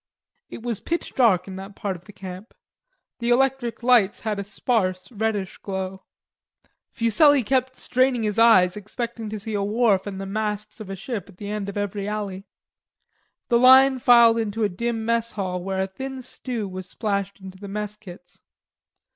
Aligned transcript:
It 0.49 0.63
was 0.63 0.79
pitch 0.79 1.13
dark 1.13 1.47
in 1.47 1.57
that 1.57 1.75
part 1.75 1.95
of 1.95 2.05
the 2.05 2.11
camp. 2.11 2.55
The 3.19 3.29
electric 3.29 3.83
lights 3.83 4.21
had 4.21 4.39
a 4.39 4.43
sparse 4.43 5.11
reddish 5.11 5.59
glow. 5.59 6.05
Fuselli 6.89 7.43
kept 7.43 7.75
straining 7.75 8.23
his 8.23 8.39
eyes, 8.39 8.75
expecting 8.75 9.29
to 9.29 9.37
see 9.39 9.53
a 9.53 9.61
wharf 9.61 10.07
and 10.07 10.19
the 10.19 10.25
masts 10.25 10.79
of 10.81 10.89
a 10.89 10.95
ship 10.95 11.29
at 11.29 11.37
the 11.37 11.51
end 11.51 11.69
of 11.69 11.77
every 11.77 12.07
alley. 12.07 12.47
The 13.49 13.59
line 13.59 13.99
filed 13.99 14.39
into 14.39 14.63
a 14.63 14.69
dim 14.69 15.05
mess 15.05 15.33
hall, 15.33 15.63
where 15.63 15.83
a 15.83 15.85
thin 15.85 16.23
stew 16.23 16.67
was 16.67 16.89
splashed 16.89 17.39
into 17.39 17.59
the 17.59 17.67
mess 17.67 17.95
kits. 17.95 18.41